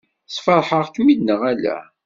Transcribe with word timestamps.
Sfeṛḥeɣ-kem-id 0.35 1.19
neɣ 1.23 1.41
ala? 1.51 1.77